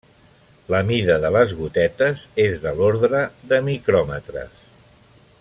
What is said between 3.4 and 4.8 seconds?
de micròmetres.